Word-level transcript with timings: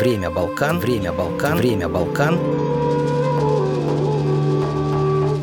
Время 0.00 0.30
Балкан. 0.30 0.80
Время 0.80 1.12
Балкан. 1.12 1.58
Время 1.58 1.86
Балкан. 1.86 2.38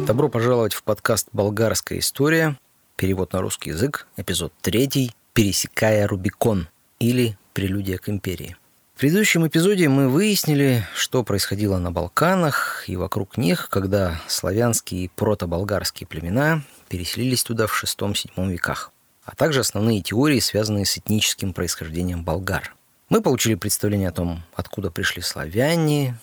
Добро 0.07 0.29
пожаловать 0.29 0.73
в 0.73 0.81
подкаст 0.81 1.27
«Болгарская 1.31 1.99
история». 1.99 2.57
Перевод 2.95 3.33
на 3.33 3.41
русский 3.41 3.69
язык. 3.69 4.07
Эпизод 4.17 4.51
третий. 4.61 5.13
«Пересекая 5.33 6.07
Рубикон» 6.07 6.69
или 6.97 7.37
«Прелюдия 7.53 7.99
к 7.99 8.09
империи». 8.09 8.57
В 8.95 8.99
предыдущем 9.01 9.45
эпизоде 9.45 9.89
мы 9.89 10.09
выяснили, 10.09 10.87
что 10.95 11.23
происходило 11.23 11.77
на 11.77 11.91
Балканах 11.91 12.85
и 12.87 12.95
вокруг 12.95 13.37
них, 13.37 13.69
когда 13.69 14.19
славянские 14.27 15.03
и 15.03 15.11
протоболгарские 15.15 16.07
племена 16.07 16.63
переселились 16.89 17.43
туда 17.43 17.67
в 17.67 17.83
VI-VII 17.83 18.49
веках, 18.49 18.91
а 19.23 19.35
также 19.35 19.59
основные 19.59 20.01
теории, 20.01 20.39
связанные 20.39 20.85
с 20.85 20.97
этническим 20.97 21.53
происхождением 21.53 22.23
болгар. 22.23 22.73
Мы 23.09 23.21
получили 23.21 23.55
представление 23.55 24.09
о 24.09 24.11
том, 24.11 24.43
откуда 24.53 24.91
пришли 24.91 25.21
славяне, 25.21 26.19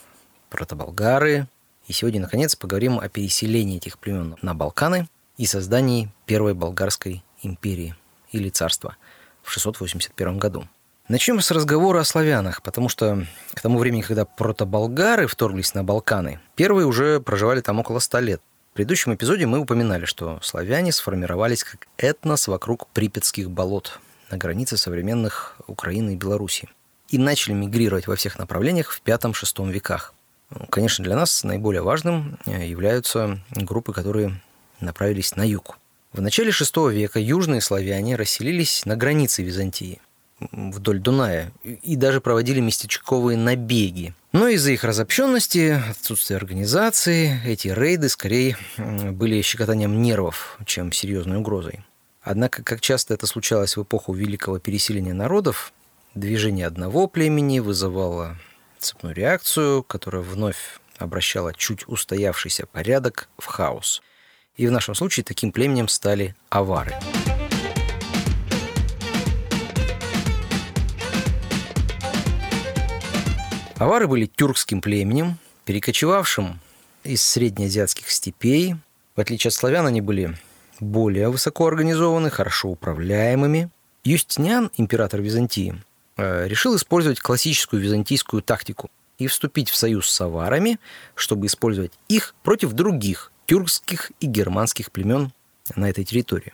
протоболгары, 0.51 1.49
и 1.87 1.95
сегодня, 1.95 2.21
наконец, 2.21 2.57
поговорим 2.57 2.99
о 2.99 3.09
переселении 3.09 3.79
этих 3.79 3.99
племен 3.99 4.37
на 4.43 4.55
Балканы 4.55 5.09
и 5.39 5.47
создании 5.47 6.11
Первой 6.27 6.53
Болгарской 6.53 7.25
империи 7.43 7.95
или 8.33 8.51
царства 8.51 8.97
в 9.43 9.51
681 9.51 10.39
году. 10.39 10.69
Начнем 11.09 11.41
с 11.41 11.51
разговора 11.51 12.01
о 12.01 12.05
славянах, 12.05 12.61
потому 12.61 12.91
что 12.91 13.27
к 13.55 13.63
тому 13.63 13.79
времени, 13.79 14.03
когда 14.03 14.27
протоболгары 14.27 15.27
вторглись 15.27 15.73
на 15.73 15.85
Балканы, 15.85 16.39
первые 16.55 16.87
уже 16.87 17.19
проживали 17.19 17.63
там 17.63 17.79
около 17.79 17.99
ста 17.99 18.21
лет. 18.21 18.43
В 18.73 18.77
предыдущем 18.77 19.15
эпизоде 19.15 19.47
мы 19.47 19.59
упоминали, 19.59 20.05
что 20.05 20.39
славяне 20.43 20.93
сформировались 20.93 21.65
как 21.65 21.89
этнос 21.97 22.47
вокруг 22.47 22.89
Припятских 22.89 23.51
болот 23.51 24.01
на 24.35 24.39
границе 24.39 24.77
современных 24.77 25.57
Украины 25.69 26.15
и 26.15 26.17
Белоруссии 26.17 26.69
и 27.09 27.19
начали 27.19 27.53
мигрировать 27.53 28.09
во 28.09 28.17
всех 28.17 28.37
направлениях 28.37 28.91
в 28.91 29.01
V-VI 29.07 29.71
веках. 29.71 30.13
Ну, 30.51 30.67
конечно, 30.67 31.05
для 31.05 31.15
нас 31.15 31.45
наиболее 31.45 31.83
важным 31.83 32.37
э, 32.47 32.67
являются 32.67 33.39
группы, 33.51 33.93
которые 33.93 34.43
направились 34.81 35.37
на 35.37 35.47
юг. 35.47 35.79
В 36.13 36.21
начале 36.21 36.51
VI 36.51 36.93
века 36.93 37.21
южные 37.21 37.61
славяне 37.61 38.17
расселились 38.17 38.85
на 38.87 38.97
границе 38.97 39.45
Византии– 39.45 40.01
вдоль 40.41 40.99
Дуная 40.99 41.53
и 41.63 41.97
даже 41.97 42.21
проводили 42.21 42.61
местечковые 42.61 43.39
набеги. 43.39 44.15
Но 44.33 44.49
из-за 44.49 44.73
их 44.73 44.85
разобщенности, 44.85 45.81
отсутствия 45.91 46.37
организации, 46.37 47.41
эти 47.47 47.69
рейды 47.69 48.09
скорее 48.09 48.57
были 48.77 49.41
щекотанием 49.43 50.03
нервов, 50.03 50.59
чем 50.67 50.93
серьезной 50.93 51.39
угрозой. 51.39 51.85
Однако, 52.27 52.63
как 52.63 52.81
часто 52.81 53.13
это 53.13 53.27
случалось 53.27 53.77
в 53.77 53.83
эпоху 53.83 54.15
великого 54.15 54.59
переселения 54.59 55.13
народов, 55.13 55.75
движение 56.15 56.67
одного 56.67 57.07
племени 57.07 57.59
вызывало 57.59 58.39
цепную 58.79 59.15
реакцию, 59.15 59.83
которая 59.83 60.23
вновь 60.23 60.81
обращала 60.97 61.53
чуть 61.53 61.87
устоявшийся 61.87 62.65
порядок 62.65 63.29
в 63.37 63.45
хаос. 63.45 64.01
И 64.57 64.67
в 64.67 64.71
нашем 64.71 64.95
случае 64.95 65.23
таким 65.23 65.53
племенем 65.53 65.87
стали 65.87 66.35
авары. 66.49 66.95
Авары 73.77 74.09
были 74.09 74.25
тюркским 74.25 74.81
племенем, 74.81 75.37
перекочевавшим 75.67 76.59
из 77.03 77.23
среднеазиатских 77.23 78.11
степей. 78.11 78.77
В 79.15 79.21
отличие 79.21 79.51
от 79.51 79.55
славян, 79.55 79.87
они 79.87 80.01
были 80.01 80.39
более 80.81 81.29
высоко 81.29 81.67
организованы, 81.67 82.31
хорошо 82.31 82.71
управляемыми. 82.71 83.71
Юстиниан, 84.05 84.71
император 84.77 85.21
Византии, 85.21 85.81
э, 86.17 86.49
решил 86.49 86.77
использовать 86.77 87.21
классическую 87.21 87.81
византийскую 87.83 88.43
тактику 88.43 88.91
и 89.19 89.27
вступить 89.27 89.71
в 89.71 89.77
союз 89.77 90.11
с 90.11 90.21
аварами, 90.21 90.79
чтобы 91.15 91.47
использовать 91.47 91.93
их 92.09 92.35
против 92.43 92.73
других 92.73 93.33
тюркских 93.47 94.13
и 94.21 94.27
германских 94.27 94.91
племен 94.91 95.33
на 95.77 95.89
этой 95.89 96.05
территории. 96.05 96.53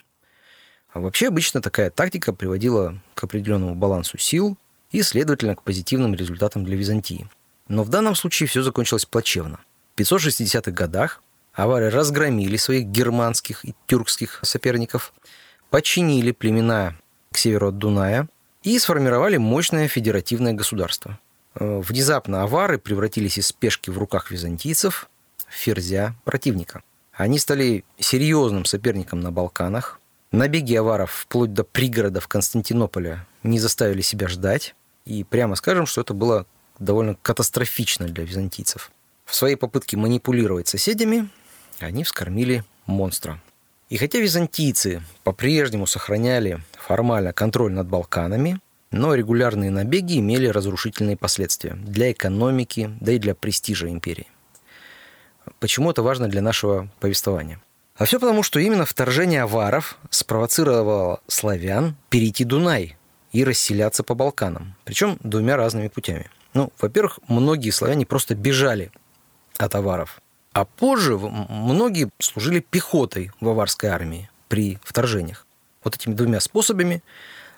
А 0.92 1.00
вообще 1.00 1.28
обычно 1.28 1.62
такая 1.62 1.90
тактика 1.90 2.32
приводила 2.32 3.00
к 3.14 3.24
определенному 3.24 3.74
балансу 3.74 4.18
сил 4.18 4.56
и, 4.90 5.02
следовательно, 5.02 5.54
к 5.54 5.62
позитивным 5.62 6.14
результатам 6.14 6.64
для 6.64 6.76
Византии. 6.76 7.28
Но 7.68 7.84
в 7.84 7.88
данном 7.88 8.16
случае 8.16 8.48
все 8.48 8.62
закончилось 8.62 9.06
плачевно. 9.06 9.60
В 9.94 10.00
560-х 10.00 10.70
годах 10.72 11.22
авары 11.62 11.90
разгромили 11.90 12.56
своих 12.56 12.86
германских 12.86 13.64
и 13.64 13.74
тюркских 13.86 14.40
соперников, 14.42 15.12
подчинили 15.70 16.32
племена 16.32 16.96
к 17.32 17.38
северу 17.38 17.68
от 17.68 17.78
Дуная 17.78 18.28
и 18.62 18.78
сформировали 18.78 19.36
мощное 19.36 19.88
федеративное 19.88 20.52
государство. 20.52 21.18
Э, 21.54 21.80
внезапно 21.80 22.42
авары 22.42 22.78
превратились 22.78 23.38
из 23.38 23.48
спешки 23.48 23.90
в 23.90 23.98
руках 23.98 24.30
византийцев 24.30 25.08
в 25.48 25.52
ферзя 25.52 26.14
противника. 26.24 26.82
Они 27.12 27.38
стали 27.38 27.84
серьезным 27.98 28.64
соперником 28.64 29.20
на 29.20 29.30
Балканах. 29.30 30.00
Набеги 30.32 30.74
аваров 30.74 31.10
вплоть 31.12 31.52
до 31.52 31.64
пригородов 31.64 32.28
Константинополя 32.28 33.26
не 33.42 33.58
заставили 33.58 34.00
себя 34.00 34.28
ждать. 34.28 34.74
И 35.04 35.24
прямо 35.24 35.56
скажем, 35.56 35.86
что 35.86 36.02
это 36.02 36.14
было 36.14 36.46
довольно 36.78 37.16
катастрофично 37.20 38.06
для 38.06 38.24
византийцев. 38.24 38.90
В 39.24 39.34
своей 39.34 39.56
попытке 39.56 39.96
манипулировать 39.96 40.68
соседями 40.68 41.28
они 41.86 42.04
вскормили 42.04 42.64
монстра. 42.86 43.40
И 43.88 43.96
хотя 43.96 44.18
византийцы 44.20 45.02
по-прежнему 45.24 45.86
сохраняли 45.86 46.60
формально 46.72 47.32
контроль 47.32 47.72
над 47.72 47.88
Балканами, 47.88 48.60
но 48.90 49.14
регулярные 49.14 49.70
набеги 49.70 50.18
имели 50.18 50.46
разрушительные 50.46 51.16
последствия 51.16 51.74
для 51.74 52.12
экономики, 52.12 52.90
да 53.00 53.12
и 53.12 53.18
для 53.18 53.34
престижа 53.34 53.88
империи. 53.88 54.26
Почему 55.58 55.90
это 55.90 56.02
важно 56.02 56.28
для 56.28 56.42
нашего 56.42 56.88
повествования? 57.00 57.60
А 57.96 58.04
все 58.04 58.18
потому, 58.18 58.42
что 58.42 58.58
именно 58.60 58.86
вторжение 58.86 59.42
аваров 59.42 59.98
спровоцировало 60.10 61.20
славян 61.26 61.96
перейти 62.08 62.44
Дунай 62.44 62.96
и 63.32 63.44
расселяться 63.44 64.02
по 64.02 64.14
Балканам. 64.14 64.74
Причем 64.84 65.18
двумя 65.22 65.56
разными 65.56 65.88
путями. 65.88 66.30
Ну, 66.54 66.72
во-первых, 66.80 67.18
многие 67.28 67.70
славяне 67.70 68.06
просто 68.06 68.34
бежали 68.34 68.90
от 69.58 69.74
аваров. 69.74 70.19
А 70.52 70.64
позже 70.64 71.16
многие 71.16 72.10
служили 72.18 72.60
пехотой 72.60 73.30
в 73.40 73.48
аварской 73.48 73.90
армии 73.90 74.28
при 74.48 74.78
вторжениях. 74.82 75.46
Вот 75.84 75.94
этими 75.94 76.14
двумя 76.14 76.40
способами 76.40 77.02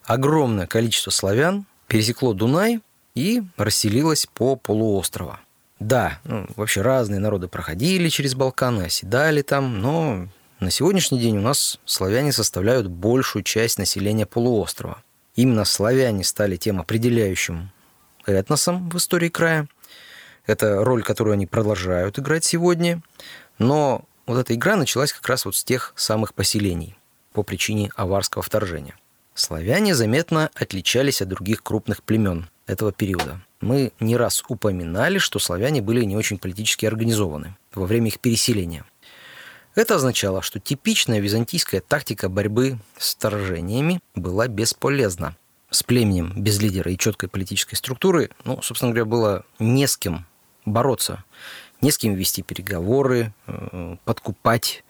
огромное 0.04 0.66
количество 0.66 1.10
славян 1.10 1.64
пересекло 1.86 2.34
Дунай 2.34 2.80
и 3.14 3.42
расселилось 3.56 4.26
по 4.26 4.56
полуострова. 4.56 5.40
Да, 5.78 6.20
ну, 6.24 6.46
вообще 6.54 6.82
разные 6.82 7.18
народы 7.18 7.48
проходили 7.48 8.08
через 8.08 8.34
Балканы, 8.34 8.84
оседали 8.84 9.42
там, 9.42 9.80
но 9.80 10.28
на 10.60 10.70
сегодняшний 10.70 11.18
день 11.18 11.38
у 11.38 11.40
нас 11.40 11.80
славяне 11.84 12.30
составляют 12.30 12.86
большую 12.86 13.42
часть 13.42 13.78
населения 13.78 14.26
полуострова. 14.26 15.02
Именно 15.34 15.64
славяне 15.64 16.24
стали 16.24 16.56
тем 16.56 16.80
определяющим 16.80 17.70
этносом 18.26 18.90
в 18.90 18.96
истории 18.96 19.28
края. 19.28 19.66
Это 20.46 20.84
роль, 20.84 21.02
которую 21.02 21.34
они 21.34 21.46
продолжают 21.46 22.18
играть 22.18 22.44
сегодня. 22.44 23.02
Но 23.58 24.04
вот 24.26 24.38
эта 24.38 24.54
игра 24.54 24.76
началась 24.76 25.12
как 25.12 25.28
раз 25.28 25.44
вот 25.44 25.56
с 25.56 25.64
тех 25.64 25.92
самых 25.96 26.34
поселений 26.34 26.96
по 27.32 27.42
причине 27.42 27.90
аварского 27.96 28.42
вторжения. 28.42 28.96
Славяне 29.34 29.94
заметно 29.94 30.50
отличались 30.54 31.22
от 31.22 31.28
других 31.28 31.62
крупных 31.62 32.02
племен 32.02 32.48
этого 32.66 32.92
периода. 32.92 33.40
Мы 33.60 33.92
не 34.00 34.16
раз 34.16 34.42
упоминали, 34.48 35.18
что 35.18 35.38
славяне 35.38 35.80
были 35.80 36.04
не 36.04 36.16
очень 36.16 36.38
политически 36.38 36.84
организованы 36.84 37.56
во 37.74 37.86
время 37.86 38.08
их 38.08 38.18
переселения. 38.18 38.84
Это 39.74 39.94
означало, 39.94 40.42
что 40.42 40.60
типичная 40.60 41.20
византийская 41.20 41.80
тактика 41.80 42.28
борьбы 42.28 42.78
с 42.98 43.14
вторжениями 43.14 44.00
была 44.14 44.48
бесполезна. 44.48 45.36
С 45.70 45.82
племенем 45.82 46.34
без 46.36 46.60
лидера 46.60 46.92
и 46.92 46.98
четкой 46.98 47.30
политической 47.30 47.76
структуры, 47.76 48.28
ну, 48.44 48.60
собственно 48.60 48.90
говоря, 48.90 49.06
было 49.06 49.46
не 49.58 49.86
с 49.86 49.96
кем 49.96 50.26
бороться, 50.64 51.24
не 51.80 51.90
с 51.90 51.98
кем 51.98 52.14
вести 52.14 52.42
переговоры, 52.42 53.32
э, 53.46 53.96
подкупать, 54.04 54.84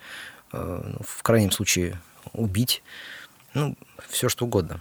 э, 0.52 0.82
ну, 0.84 0.98
в 1.06 1.22
крайнем 1.22 1.50
случае 1.50 2.00
убить, 2.32 2.82
ну, 3.54 3.76
все 4.08 4.28
что 4.28 4.44
угодно. 4.44 4.80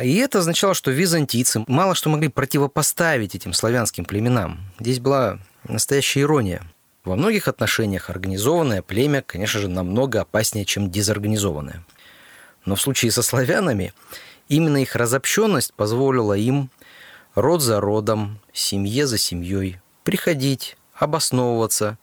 И 0.00 0.16
это 0.16 0.38
означало, 0.38 0.74
что 0.74 0.90
византийцы 0.90 1.64
мало 1.66 1.94
что 1.94 2.10
могли 2.10 2.28
противопоставить 2.28 3.34
этим 3.34 3.52
славянским 3.52 4.04
племенам. 4.04 4.60
Здесь 4.78 5.00
была 5.00 5.38
настоящая 5.64 6.20
ирония– 6.20 6.62
во 7.08 7.16
многих 7.16 7.48
отношениях 7.48 8.10
организованное 8.10 8.82
племя, 8.82 9.22
конечно 9.22 9.60
же, 9.60 9.68
намного 9.68 10.20
опаснее, 10.20 10.64
чем 10.64 10.90
дезорганизованное. 10.90 11.82
Но 12.64 12.76
в 12.76 12.80
случае 12.82 13.10
со 13.10 13.22
славянами 13.22 13.94
именно 14.48 14.76
их 14.76 14.94
разобщенность 14.94 15.72
позволила 15.72 16.34
им 16.34 16.70
род 17.34 17.62
за 17.62 17.80
родом, 17.80 18.38
семье 18.52 19.06
за 19.06 19.18
семьей 19.18 19.80
приходить, 20.04 20.76
обосновываться 20.94 21.98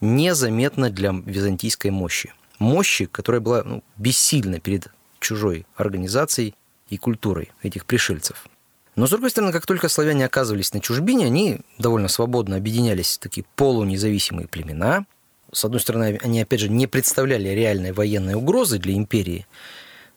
незаметно 0.00 0.90
для 0.90 1.12
византийской 1.12 1.90
мощи. 1.90 2.32
Мощи, 2.58 3.06
которая 3.06 3.40
была 3.40 3.62
ну, 3.64 3.82
бессильна 3.96 4.60
перед 4.60 4.88
чужой 5.20 5.66
организацией 5.76 6.54
и 6.88 6.96
культурой 6.96 7.50
этих 7.62 7.86
пришельцев. 7.86 8.46
Но, 8.94 9.06
с 9.06 9.10
другой 9.10 9.30
стороны, 9.30 9.52
как 9.52 9.66
только 9.66 9.88
славяне 9.88 10.24
оказывались 10.24 10.72
на 10.72 10.80
чужбине, 10.80 11.26
они 11.26 11.60
довольно 11.78 12.08
свободно 12.08 12.56
объединялись 12.56 13.16
в 13.16 13.20
такие 13.20 13.44
полунезависимые 13.54 14.48
племена. 14.48 15.04
С 15.52 15.64
одной 15.64 15.80
стороны, 15.80 16.18
они, 16.22 16.40
опять 16.40 16.60
же, 16.60 16.70
не 16.70 16.86
представляли 16.86 17.48
реальной 17.50 17.92
военной 17.92 18.34
угрозы 18.34 18.78
для 18.78 18.94
империи, 18.94 19.46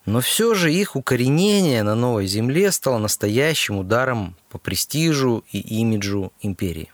но 0.09 0.21
все 0.21 0.55
же 0.55 0.73
их 0.73 0.95
укоренение 0.95 1.83
на 1.83 1.93
новой 1.93 2.25
земле 2.25 2.71
стало 2.71 2.97
настоящим 2.97 3.77
ударом 3.77 4.35
по 4.49 4.57
престижу 4.57 5.45
и 5.51 5.59
имиджу 5.59 6.33
империи. 6.41 6.91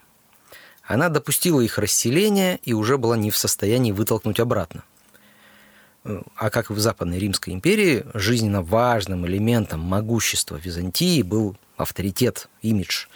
Она 0.83 1.07
допустила 1.07 1.61
их 1.61 1.77
расселение 1.77 2.59
и 2.63 2.73
уже 2.73 2.97
была 2.97 3.15
не 3.15 3.31
в 3.31 3.37
состоянии 3.37 3.93
вытолкнуть 3.93 4.41
обратно. 4.41 4.83
А 6.35 6.49
как 6.49 6.69
в 6.69 6.77
Западной 6.77 7.17
Римской 7.17 7.53
империи, 7.53 8.05
жизненно 8.13 8.61
важным 8.61 9.25
элементом 9.25 9.79
могущества 9.79 10.57
Византии 10.57 11.21
был 11.21 11.55
авторитет, 11.77 12.49
имидж, 12.61 13.07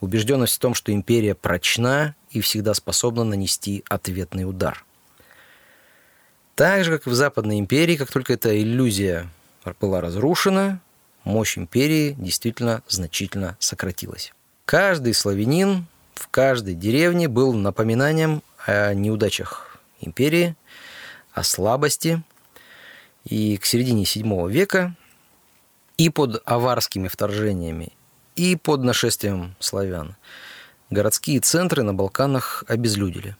убежденность 0.00 0.56
в 0.56 0.60
том, 0.60 0.72
что 0.72 0.92
империя 0.92 1.34
прочна 1.34 2.16
и 2.30 2.40
всегда 2.40 2.72
способна 2.72 3.24
нанести 3.24 3.84
ответный 3.90 4.48
удар. 4.48 4.82
Так 6.54 6.84
же, 6.84 6.96
как 6.96 7.06
и 7.06 7.10
в 7.10 7.14
Западной 7.14 7.58
империи, 7.58 7.96
как 7.96 8.10
только 8.10 8.32
эта 8.32 8.58
иллюзия 8.58 9.28
была 9.80 10.00
разрушена, 10.00 10.80
мощь 11.24 11.58
империи 11.58 12.14
действительно 12.18 12.82
значительно 12.88 13.56
сократилась. 13.58 14.32
Каждый 14.64 15.14
славянин 15.14 15.86
в 16.14 16.28
каждой 16.28 16.74
деревне 16.74 17.28
был 17.28 17.52
напоминанием 17.52 18.42
о 18.66 18.94
неудачах 18.94 19.78
империи, 20.00 20.56
о 21.32 21.42
слабости. 21.42 22.22
И 23.24 23.56
к 23.56 23.64
середине 23.66 24.02
VII 24.02 24.50
века 24.50 24.96
и 25.96 26.10
под 26.10 26.42
аварскими 26.44 27.06
вторжениями, 27.06 27.92
и 28.34 28.56
под 28.56 28.82
нашествием 28.82 29.54
славян 29.60 30.16
городские 30.90 31.40
центры 31.40 31.84
на 31.84 31.94
Балканах 31.94 32.64
обезлюдили. 32.66 33.36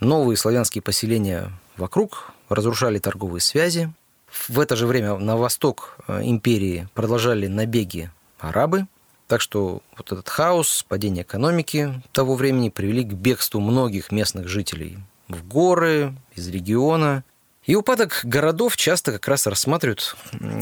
Новые 0.00 0.36
славянские 0.36 0.82
поселения 0.82 1.50
вокруг 1.76 2.32
разрушали 2.48 2.98
торговые 2.98 3.40
связи. 3.40 3.92
В 4.32 4.58
это 4.58 4.76
же 4.76 4.86
время 4.86 5.16
на 5.16 5.36
восток 5.36 5.98
э, 6.08 6.22
империи 6.24 6.88
продолжали 6.94 7.46
набеги 7.46 8.10
арабы– 8.38 8.86
так 9.32 9.40
что 9.40 9.80
вот 9.96 10.12
этот 10.12 10.28
хаос, 10.28 10.84
падение 10.86 11.22
экономики 11.22 12.02
того 12.12 12.34
времени 12.34 12.68
привели 12.68 13.02
к 13.02 13.14
бегству 13.14 13.60
многих 13.60 14.12
местных 14.12 14.46
жителей 14.46 14.98
в 15.26 15.42
горы, 15.48 16.14
из 16.34 16.48
региона. 16.48 17.24
И 17.64 17.74
упадок 17.74 18.20
городов 18.24 18.76
часто 18.76 19.10
как 19.10 19.26
раз 19.28 19.46
рассматривают 19.46 20.16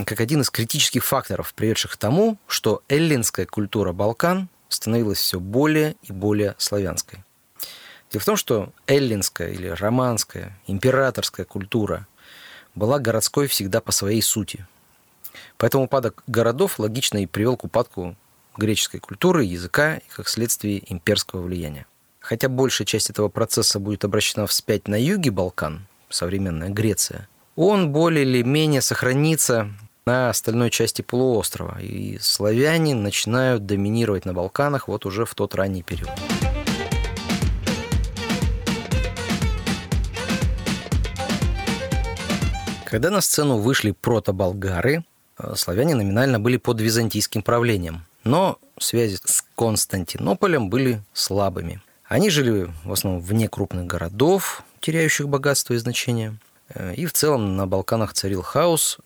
как 0.06 0.20
один 0.20 0.42
из 0.42 0.50
критических 0.50 1.04
факторов, 1.04 1.52
приведших 1.52 1.94
к 1.94 1.96
тому, 1.96 2.38
что 2.46 2.84
эллинская 2.88 3.44
культура 3.44 3.92
Балкан 3.92 4.48
становилась 4.68 5.18
все 5.18 5.40
более 5.40 5.96
и 6.04 6.12
более 6.12 6.54
славянской. 6.56 7.24
Дело 8.12 8.20
в 8.20 8.24
том, 8.24 8.36
что 8.36 8.72
эллинская 8.86 9.48
или 9.48 9.66
романская, 9.66 10.56
императорская 10.68 11.44
культура 11.44 12.06
была 12.74 12.98
городской 12.98 13.46
всегда 13.46 13.80
по 13.80 13.92
своей 13.92 14.22
сути. 14.22 14.66
Поэтому 15.56 15.84
упадок 15.84 16.22
городов 16.26 16.78
логично 16.78 17.18
и 17.18 17.26
привел 17.26 17.56
к 17.56 17.64
упадку 17.64 18.16
греческой 18.56 19.00
культуры, 19.00 19.44
языка 19.44 19.96
и, 19.96 20.08
как 20.08 20.28
следствие, 20.28 20.82
имперского 20.92 21.42
влияния. 21.42 21.86
Хотя 22.20 22.48
большая 22.48 22.86
часть 22.86 23.10
этого 23.10 23.28
процесса 23.28 23.78
будет 23.78 24.04
обращена 24.04 24.46
вспять 24.46 24.88
на 24.88 25.00
юге 25.00 25.30
Балкан, 25.30 25.86
современная 26.08 26.68
Греция, 26.68 27.28
он 27.56 27.92
более 27.92 28.24
или 28.24 28.42
менее 28.42 28.80
сохранится 28.80 29.70
на 30.06 30.30
остальной 30.30 30.70
части 30.70 31.02
полуострова, 31.02 31.78
и 31.80 32.18
славяне 32.18 32.94
начинают 32.94 33.66
доминировать 33.66 34.24
на 34.24 34.32
Балканах 34.32 34.88
вот 34.88 35.06
уже 35.06 35.24
в 35.24 35.34
тот 35.34 35.54
ранний 35.54 35.82
период. 35.82 36.10
Когда 42.90 43.10
на 43.10 43.20
сцену 43.20 43.58
вышли 43.58 43.92
протоболгары, 43.92 45.04
э, 45.38 45.54
славяне 45.54 45.94
номинально 45.94 46.40
были 46.40 46.56
под 46.56 46.80
византийским 46.80 47.40
правлением. 47.40 48.04
Но 48.24 48.58
связи 48.80 49.16
с 49.24 49.44
Константинополем 49.54 50.70
были 50.70 51.00
слабыми. 51.12 51.80
Они 52.06 52.30
жили 52.30 52.68
в 52.84 52.92
основном 52.92 53.22
вне 53.22 53.48
крупных 53.48 53.86
городов, 53.86 54.64
теряющих 54.80 55.28
богатство 55.28 55.74
и 55.74 55.76
значение. 55.76 56.36
Э, 56.70 56.92
и 56.96 57.06
в 57.06 57.12
целом 57.12 57.56
на 57.56 57.68
Балканах 57.68 58.12
царил 58.12 58.42
хаос. 58.42 58.98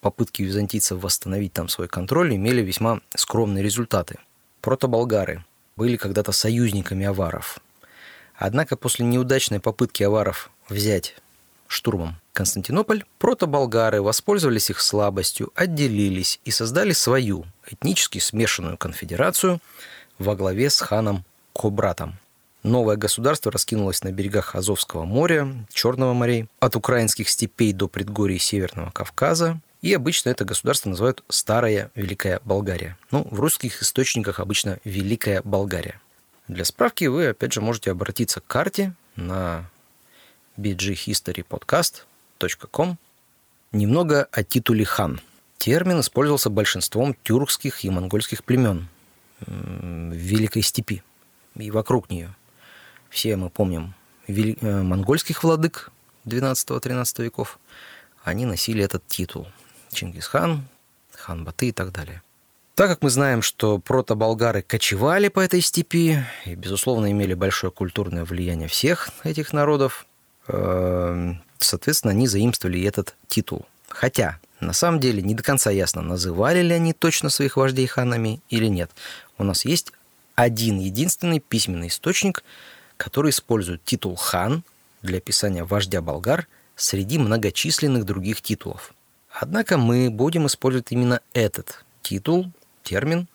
Попытки 0.00 0.42
византийцев 0.42 1.02
восстановить 1.02 1.52
там 1.52 1.68
свой 1.68 1.88
контроль 1.88 2.36
имели 2.36 2.60
весьма 2.60 3.00
скромные 3.16 3.64
результаты. 3.64 4.18
Протоболгары 4.60 5.44
были 5.74 5.96
когда-то 5.96 6.30
союзниками 6.30 7.06
аваров. 7.06 7.58
Однако 8.36 8.76
после 8.76 9.04
неудачной 9.04 9.58
попытки 9.58 10.04
аваров 10.04 10.52
взять 10.68 11.16
штурмом 11.66 12.21
Константинополь, 12.32 13.04
протоболгары 13.18 14.00
воспользовались 14.00 14.70
их 14.70 14.80
слабостью, 14.80 15.52
отделились 15.54 16.40
и 16.44 16.50
создали 16.50 16.92
свою 16.92 17.44
этнически 17.70 18.18
смешанную 18.18 18.78
конфедерацию 18.78 19.60
во 20.18 20.34
главе 20.34 20.70
с 20.70 20.80
ханом 20.80 21.24
Кобратом. 21.52 22.18
Новое 22.62 22.96
государство 22.96 23.50
раскинулось 23.50 24.04
на 24.04 24.12
берегах 24.12 24.54
Азовского 24.54 25.04
моря, 25.04 25.48
Черного 25.72 26.14
морей, 26.14 26.46
от 26.60 26.76
украинских 26.76 27.28
степей 27.28 27.72
до 27.72 27.88
предгорий 27.88 28.38
Северного 28.38 28.90
Кавказа, 28.90 29.60
и 29.82 29.92
обычно 29.92 30.30
это 30.30 30.44
государство 30.44 30.88
называют 30.88 31.24
Старая 31.28 31.90
Великая 31.96 32.40
Болгария. 32.44 32.96
Ну, 33.10 33.26
в 33.30 33.40
русских 33.40 33.82
источниках 33.82 34.38
обычно 34.38 34.78
Великая 34.84 35.42
Болгария. 35.42 36.00
Для 36.46 36.64
справки 36.64 37.04
вы, 37.06 37.28
опять 37.28 37.52
же, 37.52 37.60
можете 37.60 37.90
обратиться 37.90 38.40
к 38.40 38.46
карте 38.46 38.94
на 39.16 39.68
bghistorypodcast.com. 42.42 42.98
Немного 43.72 44.28
о 44.32 44.42
титуле 44.42 44.84
хан. 44.84 45.20
Термин 45.58 46.00
использовался 46.00 46.50
большинством 46.50 47.14
тюркских 47.22 47.84
и 47.84 47.90
монгольских 47.90 48.44
племен 48.44 48.88
в 49.40 50.12
Великой 50.12 50.62
Степи 50.62 51.02
и 51.54 51.70
вокруг 51.70 52.10
нее. 52.10 52.34
Все 53.08 53.36
мы 53.36 53.50
помним 53.50 53.94
э, 54.26 54.82
монгольских 54.82 55.42
владык 55.42 55.90
12-13 56.26 57.22
веков. 57.22 57.58
Они 58.24 58.44
носили 58.44 58.84
этот 58.84 59.06
титул. 59.06 59.48
Чингисхан, 59.90 60.66
хан 61.12 61.44
Баты 61.44 61.68
и 61.68 61.72
так 61.72 61.92
далее. 61.92 62.22
Так 62.74 62.88
как 62.88 63.02
мы 63.02 63.10
знаем, 63.10 63.42
что 63.42 63.78
протоболгары 63.78 64.62
кочевали 64.62 65.28
по 65.28 65.40
этой 65.40 65.60
степи 65.60 66.24
и, 66.44 66.54
безусловно, 66.54 67.10
имели 67.10 67.34
большое 67.34 67.70
культурное 67.70 68.24
влияние 68.24 68.68
всех 68.68 69.10
этих 69.24 69.52
народов, 69.52 70.06
Эм, 70.48 71.40
соответственно, 71.62 72.12
они 72.12 72.26
заимствовали 72.26 72.82
этот 72.82 73.14
титул. 73.28 73.66
Хотя, 73.88 74.38
на 74.60 74.72
самом 74.72 75.00
деле, 75.00 75.22
не 75.22 75.34
до 75.34 75.42
конца 75.42 75.70
ясно, 75.70 76.02
называли 76.02 76.62
ли 76.62 76.72
они 76.72 76.92
точно 76.92 77.28
своих 77.28 77.56
вождей 77.56 77.86
ханами 77.86 78.40
или 78.48 78.66
нет. 78.66 78.90
У 79.38 79.44
нас 79.44 79.64
есть 79.64 79.92
один 80.34 80.78
единственный 80.78 81.40
письменный 81.40 81.88
источник, 81.88 82.42
который 82.96 83.30
использует 83.30 83.84
титул 83.84 84.16
хан 84.16 84.64
для 85.02 85.18
описания 85.18 85.64
вождя 85.64 86.00
болгар 86.00 86.46
среди 86.76 87.18
многочисленных 87.18 88.04
других 88.04 88.40
титулов. 88.40 88.94
Однако 89.30 89.78
мы 89.78 90.10
будем 90.10 90.46
использовать 90.46 90.92
именно 90.92 91.20
этот 91.32 91.84
титул, 92.02 92.50
термин, 92.82 93.28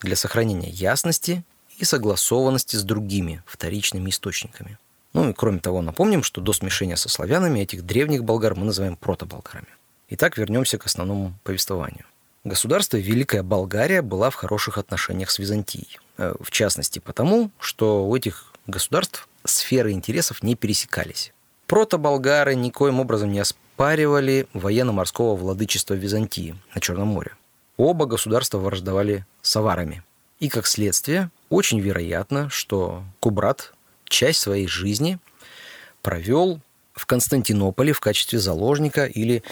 для 0.00 0.16
сохранения 0.16 0.70
ясности 0.70 1.44
и 1.78 1.84
согласованности 1.84 2.76
с 2.76 2.82
другими 2.82 3.42
вторичными 3.46 4.10
источниками. 4.10 4.78
Ну 5.14 5.30
и 5.30 5.32
кроме 5.32 5.60
того, 5.60 5.80
напомним, 5.80 6.22
что 6.22 6.40
до 6.40 6.52
смешения 6.52 6.96
со 6.96 7.08
славянами 7.08 7.60
этих 7.60 7.86
древних 7.86 8.24
болгар 8.24 8.54
мы 8.54 8.66
называем 8.66 8.96
протоболгарами. 8.96 9.68
Итак, 10.10 10.36
вернемся 10.36 10.76
к 10.76 10.86
основному 10.86 11.34
повествованию. 11.44 12.04
Государство 12.42 12.98
Великая 12.98 13.42
Болгария 13.42 14.02
была 14.02 14.28
в 14.28 14.34
хороших 14.34 14.76
отношениях 14.76 15.30
с 15.30 15.38
Византией. 15.38 15.98
Э, 16.18 16.34
в 16.38 16.50
частности, 16.50 16.98
потому, 16.98 17.50
что 17.58 18.06
у 18.06 18.14
этих 18.14 18.52
государств 18.66 19.28
сферы 19.44 19.92
интересов 19.92 20.42
не 20.42 20.56
пересекались. 20.56 21.32
Протоболгары 21.66 22.54
никоим 22.54 23.00
образом 23.00 23.32
не 23.32 23.38
оспаривали 23.38 24.46
военно-морского 24.52 25.36
владычества 25.36 25.94
Византии 25.94 26.54
на 26.74 26.80
Черном 26.80 27.08
море. 27.08 27.32
Оба 27.76 28.04
государства 28.04 28.58
враждовали 28.58 29.24
с 29.40 29.56
аварами. 29.56 30.02
И, 30.38 30.48
как 30.48 30.66
следствие, 30.66 31.30
очень 31.48 31.80
вероятно, 31.80 32.50
что 32.50 33.04
Кубрат 33.20 33.72
часть 34.14 34.40
своей 34.40 34.66
жизни 34.66 35.18
провел 36.02 36.60
в 36.92 37.06
Константинополе 37.06 37.92
в 37.92 38.00
качестве 38.00 38.38
заложника 38.38 39.06
или 39.06 39.42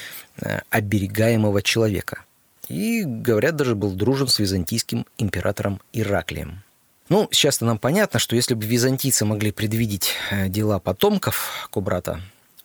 э, 0.40 0.60
оберегаемого 0.70 1.62
человека. 1.62 2.24
И, 2.68 3.02
говорят, 3.02 3.56
даже 3.56 3.74
был 3.74 3.90
дружен 3.90 4.28
с 4.28 4.38
византийским 4.38 5.04
императором 5.18 5.80
Ираклием. 5.92 6.62
Ну, 7.08 7.28
сейчас-то 7.32 7.64
нам 7.64 7.78
понятно, 7.78 8.20
что 8.20 8.36
если 8.36 8.54
бы 8.54 8.64
византийцы 8.64 9.24
могли 9.24 9.50
предвидеть 9.50 10.12
э, 10.30 10.48
дела 10.48 10.78
потомков 10.78 11.68
Кубрата, 11.70 12.20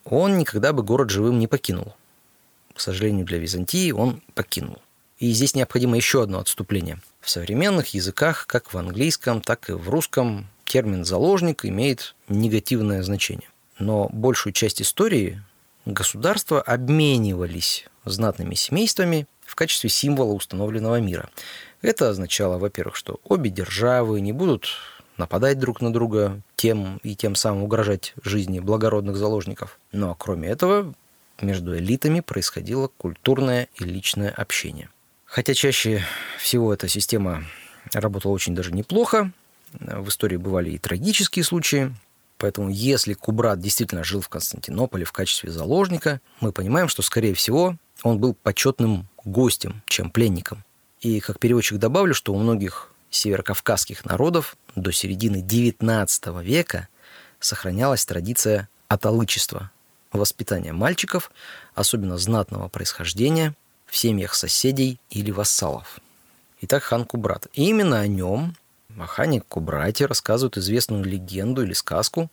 он 0.05 0.37
никогда 0.37 0.73
бы 0.73 0.83
город 0.83 1.09
живым 1.09 1.39
не 1.39 1.47
покинул. 1.47 1.95
К 2.75 2.79
сожалению, 2.79 3.25
для 3.25 3.39
Византии 3.39 3.91
он 3.91 4.21
покинул. 4.35 4.77
И 5.17 5.31
здесь 5.31 5.55
необходимо 5.55 5.95
еще 5.95 6.21
одно 6.21 6.39
отступление. 6.39 6.99
В 7.21 7.29
современных 7.31 7.95
языках, 7.95 8.45
как 8.45 8.71
в 8.71 8.77
английском, 8.77 9.41
так 9.41 9.69
и 9.69 9.73
в 9.73 9.89
русском, 9.89 10.47
термин 10.67 11.05
«заложник» 11.05 11.65
имеет 11.65 12.15
негативное 12.27 13.01
значение. 13.01 13.49
Но 13.79 14.09
большую 14.11 14.53
часть 14.53 14.81
истории 14.81 15.41
государства 15.85 16.61
обменивались 16.61 17.85
знатными 18.05 18.55
семействами 18.55 19.27
в 19.45 19.55
качестве 19.55 19.89
символа 19.89 20.33
установленного 20.33 20.99
мира. 20.99 21.29
Это 21.81 22.09
означало, 22.09 22.57
во-первых, 22.57 22.95
что 22.95 23.19
обе 23.23 23.49
державы 23.49 24.19
не 24.19 24.33
будут 24.33 24.67
нападать 25.17 25.57
друг 25.57 25.81
на 25.81 25.91
друга, 25.91 26.41
тем 26.55 26.99
и 27.03 27.15
тем 27.15 27.35
самым 27.35 27.63
угрожать 27.63 28.13
жизни 28.23 28.59
благородных 28.59 29.15
заложников. 29.15 29.79
Но 29.91 30.13
кроме 30.15 30.49
этого, 30.49 30.93
между 31.41 31.77
элитами 31.77 32.19
происходило 32.19 32.87
культурное 32.97 33.67
и 33.75 33.83
личное 33.83 34.29
общение. 34.29 34.89
Хотя 35.25 35.53
чаще 35.53 36.03
всего 36.39 36.73
эта 36.73 36.87
система 36.87 37.43
работала 37.93 38.31
очень 38.31 38.55
даже 38.55 38.71
неплохо, 38.71 39.31
в 39.73 40.09
истории 40.09 40.37
бывали 40.37 40.71
и 40.71 40.77
трагические 40.77 41.43
случаи, 41.43 41.93
Поэтому 42.37 42.69
если 42.69 43.13
Кубрат 43.13 43.59
действительно 43.59 44.03
жил 44.03 44.21
в 44.21 44.29
Константинополе 44.29 45.05
в 45.05 45.11
качестве 45.11 45.51
заложника, 45.51 46.21
мы 46.39 46.51
понимаем, 46.51 46.87
что, 46.87 47.01
скорее 47.01 47.33
всего, 47.33 47.77
он 48.03 48.19
был 48.19 48.35
почетным 48.35 49.07
гостем, 49.25 49.81
чем 49.87 50.11
пленником. 50.11 50.63
И 51.01 51.19
как 51.19 51.39
переводчик 51.39 51.79
добавлю, 51.79 52.13
что 52.13 52.33
у 52.33 52.37
многих 52.37 52.91
северокавказских 53.09 54.05
народов 54.05 54.55
до 54.75 54.91
середины 54.91 55.41
XIX 55.41 56.43
века 56.43 56.87
сохранялась 57.39 58.05
традиция 58.05 58.69
аталычества, 58.87 59.71
воспитания 60.11 60.73
мальчиков, 60.73 61.31
особенно 61.73 62.17
знатного 62.17 62.67
происхождения, 62.67 63.55
в 63.85 63.95
семьях 63.95 64.33
соседей 64.33 64.99
или 65.09 65.31
вассалов. 65.31 65.99
Итак, 66.61 66.83
хан 66.83 67.05
Кубрат. 67.05 67.47
И 67.53 67.69
именно 67.69 67.99
о 67.99 68.07
нем 68.07 68.55
Махани 68.97 69.39
Кубрати 69.39 70.03
рассказывают 70.03 70.57
известную 70.57 71.03
легенду 71.03 71.61
или 71.61 71.73
сказку, 71.73 72.31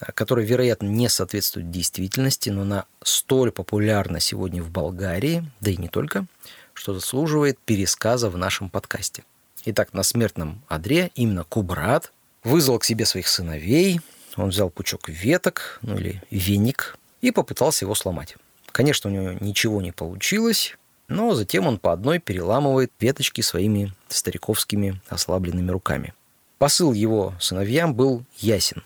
э, 0.00 0.12
которая, 0.12 0.46
вероятно, 0.46 0.86
не 0.86 1.08
соответствует 1.08 1.70
действительности, 1.70 2.50
но 2.50 2.62
она 2.62 2.84
столь 3.02 3.50
популярна 3.50 4.20
сегодня 4.20 4.62
в 4.62 4.70
Болгарии, 4.70 5.44
да 5.60 5.72
и 5.72 5.76
не 5.76 5.88
только, 5.88 6.26
что 6.72 6.94
заслуживает 6.94 7.58
пересказа 7.58 8.30
в 8.30 8.38
нашем 8.38 8.70
подкасте. 8.70 9.24
Итак, 9.64 9.92
на 9.92 10.04
смертном 10.04 10.62
одре 10.68 11.10
именно 11.16 11.44
Кубрат 11.44 12.12
вызвал 12.44 12.78
к 12.78 12.84
себе 12.84 13.04
своих 13.04 13.26
сыновей, 13.26 14.00
он 14.36 14.50
взял 14.50 14.70
пучок 14.70 15.08
веток, 15.08 15.78
ну 15.82 15.98
или 15.98 16.22
веник, 16.30 16.96
и 17.20 17.32
попытался 17.32 17.84
его 17.84 17.94
сломать. 17.94 18.36
Конечно, 18.66 19.10
у 19.10 19.12
него 19.12 19.36
ничего 19.40 19.82
не 19.82 19.92
получилось, 19.92 20.76
но 21.12 21.34
затем 21.34 21.66
он 21.66 21.78
по 21.78 21.92
одной 21.92 22.18
переламывает 22.18 22.90
веточки 22.98 23.40
своими 23.42 23.92
стариковскими 24.08 25.00
ослабленными 25.08 25.70
руками. 25.70 26.14
Посыл 26.58 26.92
его 26.92 27.34
сыновьям 27.38 27.94
был 27.94 28.24
ясен. 28.38 28.82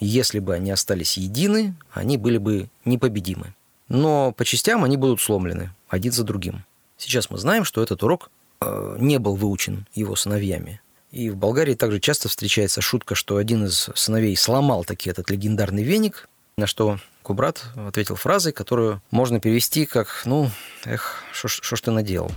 Если 0.00 0.38
бы 0.38 0.54
они 0.54 0.70
остались 0.70 1.16
едины, 1.16 1.74
они 1.92 2.16
были 2.16 2.38
бы 2.38 2.68
непобедимы. 2.84 3.54
Но 3.88 4.32
по 4.32 4.44
частям 4.44 4.84
они 4.84 4.96
будут 4.96 5.20
сломлены 5.20 5.70
один 5.88 6.12
за 6.12 6.24
другим. 6.24 6.64
Сейчас 6.96 7.30
мы 7.30 7.38
знаем, 7.38 7.64
что 7.64 7.82
этот 7.82 8.02
урок 8.02 8.30
э, 8.60 8.96
не 8.98 9.18
был 9.18 9.36
выучен 9.36 9.86
его 9.94 10.16
сыновьями. 10.16 10.80
И 11.10 11.28
в 11.30 11.36
Болгарии 11.36 11.74
также 11.74 12.00
часто 12.00 12.28
встречается 12.28 12.80
шутка, 12.80 13.14
что 13.14 13.36
один 13.36 13.64
из 13.66 13.90
сыновей 13.94 14.36
сломал 14.36 14.84
таки 14.84 15.10
этот 15.10 15.30
легендарный 15.30 15.82
веник, 15.82 16.28
на 16.56 16.66
что 16.66 16.98
Кубрат 17.22 17.64
ответил 17.76 18.16
фразой, 18.16 18.52
которую 18.52 19.02
можно 19.10 19.40
перевести 19.40 19.86
как 19.86 20.22
«ну, 20.24 20.50
эх, 20.84 21.22
что 21.32 21.48
ж 21.48 21.80
ты 21.80 21.90
наделал?» 21.90 22.30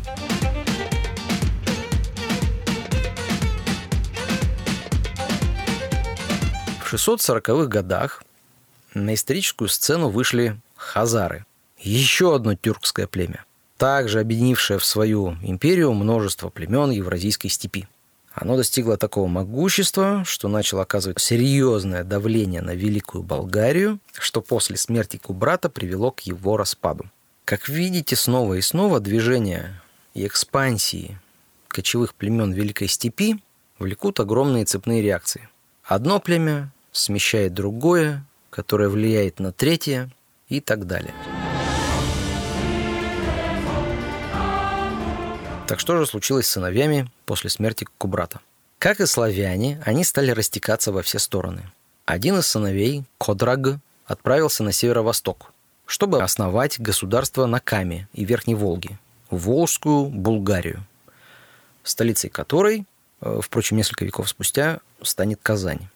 В 6.84 6.94
640-х 6.94 7.66
годах 7.68 8.24
на 8.94 9.16
историческую 9.16 9.68
сцену 9.68 10.10
вышли 10.10 10.60
хазары, 10.76 11.46
еще 11.80 12.36
одно 12.36 12.54
тюркское 12.56 13.08
племя, 13.08 13.46
также 13.78 14.20
объединившее 14.20 14.78
в 14.78 14.86
свою 14.86 15.38
империю 15.42 15.94
множество 15.94 16.50
племен 16.50 16.92
Евразийской 16.92 17.50
степи. 17.50 17.88
Оно 18.34 18.58
достигло 18.58 18.98
такого 18.98 19.28
могущества, 19.28 20.24
что 20.26 20.48
начало 20.48 20.82
оказывать 20.82 21.20
серьезное 21.20 22.04
давление 22.04 22.62
на 22.62 22.72
Великую 22.74 23.24
Болгарию, 23.24 24.00
что 24.14 24.42
после 24.42 24.76
смерти 24.76 25.18
Кубрата 25.18 25.70
привело 25.70 26.12
к 26.12 26.22
его 26.22 26.58
распаду. 26.58 27.06
Как 27.46 27.70
видите, 27.70 28.16
снова 28.16 28.56
и 28.56 28.62
снова 28.62 29.00
движение 29.00 29.80
и 30.16 30.26
экспансии 30.26 31.20
кочевых 31.68 32.16
племен 32.16 32.54
Великой 32.54 32.88
Степи 32.88 33.40
влекут 33.78 34.20
огромные 34.20 34.66
цепные 34.66 35.02
реакции. 35.02 35.50
Одно 35.84 36.20
племя 36.20 36.72
смещает 36.92 37.54
другое, 37.54 38.26
которое 38.50 38.90
влияет 38.90 39.40
на 39.40 39.52
третье 39.52 40.10
и 40.48 40.60
так 40.60 40.88
далее. 40.88 41.14
Так 45.74 45.80
что 45.80 45.98
же 45.98 46.06
случилось 46.06 46.46
с 46.46 46.52
сыновьями 46.52 47.10
после 47.26 47.50
смерти 47.50 47.88
Кубрата? 47.98 48.42
Как 48.78 49.00
и 49.00 49.08
славяне, 49.08 49.82
они 49.84 50.04
стали 50.04 50.30
растекаться 50.30 50.92
во 50.92 51.02
все 51.02 51.18
стороны. 51.18 51.64
Один 52.06 52.38
из 52.38 52.46
сыновей, 52.46 53.06
Кодраг, 53.18 53.80
отправился 54.06 54.62
на 54.62 54.72
северо-восток, 54.72 55.52
чтобы 55.88 56.22
основать 56.22 56.80
государство 56.80 57.48
на 57.48 57.60
Каме 57.60 58.08
и 58.14 58.24
Верхней 58.24 58.54
Волге, 58.54 59.00
Волжскую 59.32 60.10
Булгарию, 60.12 60.86
столицей 61.82 62.30
которой, 62.30 62.86
э, 63.22 63.40
впрочем, 63.42 63.78
несколько 63.78 64.06
веков 64.06 64.30
спустя, 64.30 64.80
станет 65.02 65.40
Казань. 65.42 65.88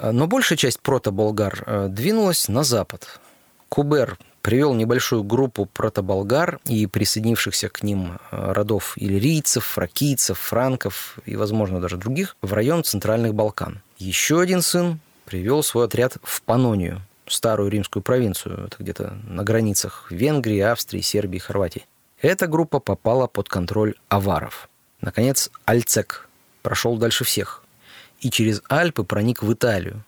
Но 0.00 0.26
большая 0.26 0.58
часть 0.58 0.80
прото-болгар 0.80 1.62
э, 1.64 1.86
двинулась 1.88 2.48
на 2.48 2.64
запад. 2.64 3.20
Кубер 3.68 4.18
привел 4.42 4.74
небольшую 4.74 5.22
группу 5.22 5.66
протоболгар 5.66 6.60
и 6.64 6.86
присоединившихся 6.86 7.68
к 7.68 7.82
ним 7.82 8.18
э, 8.30 8.52
родов 8.52 8.94
иллирийцев, 8.96 9.64
фракийцев, 9.64 10.38
франков 10.38 11.18
и, 11.26 11.36
возможно, 11.36 11.80
даже 11.80 11.96
других 11.96 12.36
в 12.42 12.52
район 12.52 12.84
Центральных 12.84 13.34
Балкан. 13.34 13.82
Еще 13.98 14.40
один 14.40 14.62
сын 14.62 14.98
привел 15.24 15.62
свой 15.62 15.84
отряд 15.84 16.16
в 16.22 16.42
Панонию, 16.42 17.02
старую 17.26 17.70
римскую 17.70 18.02
провинцию, 18.02 18.66
это 18.66 18.76
где-то 18.78 19.18
на 19.28 19.44
границах 19.44 20.06
Венгрии, 20.10 20.60
Австрии, 20.60 21.00
Сербии, 21.00 21.38
Хорватии. 21.38 21.86
Эта 22.20 22.46
группа 22.46 22.80
попала 22.80 23.26
под 23.26 23.48
контроль 23.48 23.94
аваров. 24.08 24.68
Наконец, 25.00 25.50
Альцек 25.64 26.28
прошел 26.62 26.96
дальше 26.96 27.24
всех 27.24 27.62
и 28.20 28.30
через 28.30 28.62
Альпы 28.68 29.04
проник 29.04 29.42
в 29.42 29.52
Италию, 29.52 30.04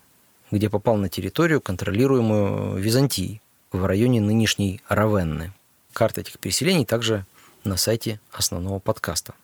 где 0.50 0.68
попал 0.68 0.96
на 0.96 1.08
территорию, 1.08 1.60
контролируемую 1.60 2.76
Византией 2.76 3.40
в 3.72 3.84
районе 3.84 4.20
нынешней 4.20 4.80
Равенны. 4.88 5.52
Карта 5.92 6.20
этих 6.20 6.38
переселений 6.38 6.84
также 6.84 7.26
на 7.64 7.76
сайте 7.76 8.20
основного 8.32 8.78
подкаста. 8.78 9.34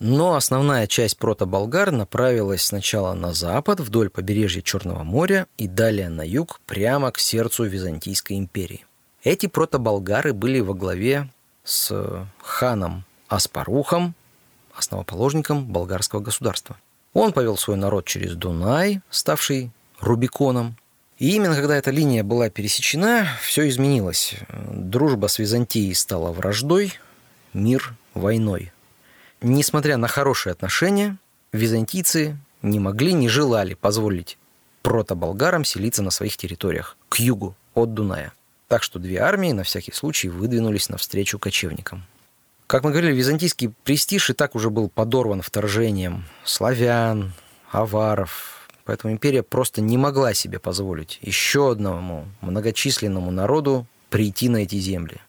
Но 0.00 0.34
основная 0.34 0.86
часть 0.86 1.18
прото-болгар 1.18 1.90
направилась 1.90 2.62
сначала 2.62 3.14
на 3.14 3.32
запад, 3.32 3.80
вдоль 3.80 4.10
побережья 4.10 4.60
Черного 4.60 5.04
моря, 5.04 5.46
и 5.56 5.68
далее 5.68 6.08
на 6.08 6.22
юг, 6.22 6.60
прямо 6.66 7.12
к 7.12 7.18
сердцу 7.18 7.64
Византийской 7.64 8.36
империи. 8.36 8.84
Эти 9.22 9.46
прото-болгары 9.46 10.32
были 10.32 10.60
во 10.60 10.74
главе 10.74 11.30
с 11.62 12.26
ханом 12.42 13.04
Аспарухом, 13.28 14.14
основоположником 14.74 15.66
болгарского 15.66 16.20
государства. 16.20 16.76
Он 17.12 17.32
повел 17.32 17.56
свой 17.56 17.76
народ 17.76 18.04
через 18.06 18.34
Дунай, 18.34 19.00
ставший 19.08 19.70
Рубиконом, 20.00 20.76
и 21.18 21.34
именно 21.36 21.54
когда 21.54 21.76
эта 21.76 21.90
линия 21.90 22.24
была 22.24 22.50
пересечена, 22.50 23.28
все 23.42 23.68
изменилось. 23.68 24.34
Дружба 24.50 25.28
с 25.28 25.38
Византией 25.38 25.94
стала 25.94 26.32
враждой, 26.32 26.98
мир– 27.52 27.94
войной. 28.14 28.72
Несмотря 29.40 29.96
на 29.96 30.08
хорошие 30.08 30.52
отношения, 30.52 31.18
византийцы 31.52 32.36
не 32.62 32.80
могли, 32.80 33.12
не 33.12 33.28
желали 33.28 33.74
позволить 33.74 34.38
прото-болгарам 34.82 35.64
селиться 35.64 36.02
на 36.02 36.10
своих 36.10 36.36
территориях, 36.36 36.96
к 37.08 37.18
югу 37.18 37.54
от 37.74 37.94
Дуная. 37.94 38.32
Так 38.68 38.82
что 38.82 38.98
две 38.98 39.18
армии 39.18 39.52
на 39.52 39.62
всякий 39.62 39.92
случай 39.92 40.28
выдвинулись 40.28 40.88
навстречу 40.88 41.38
кочевникам. 41.38 42.04
Как 42.66 42.82
мы 42.82 42.90
говорили, 42.90 43.14
византийский 43.14 43.72
престиж 43.84 44.30
и 44.30 44.32
так 44.32 44.54
уже 44.54 44.70
был 44.70 44.88
подорван 44.88 45.42
вторжением 45.42 46.24
славян, 46.44 47.32
аваров, 47.70 48.63
Поэтому 48.84 49.12
империя 49.12 49.42
просто 49.42 49.80
не 49.80 49.96
могла 49.96 50.34
себе 50.34 50.58
позволить 50.58 51.18
еще 51.22 51.70
одному 51.70 52.26
многочисленному 52.42 53.30
народу 53.30 53.86
прийти 54.10 54.48
на 54.48 54.58
эти 54.58 54.76
земли. 54.76 55.20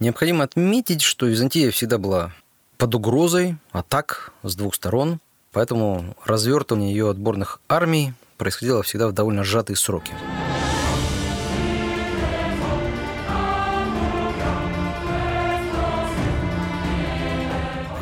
Необходимо 0.00 0.44
отметить, 0.44 1.02
что 1.02 1.26
Византия 1.26 1.70
всегда 1.70 1.98
была 1.98 2.32
под 2.78 2.94
угрозой 2.94 3.56
атак 3.72 4.32
с 4.42 4.54
двух 4.54 4.74
сторон, 4.74 5.20
поэтому 5.52 6.16
развертывание 6.24 6.90
ее 6.92 7.10
отборных 7.10 7.60
армий 7.68 8.14
происходило 8.38 8.82
всегда 8.82 9.08
в 9.08 9.12
довольно 9.12 9.44
сжатые 9.44 9.76
сроки. 9.76 10.12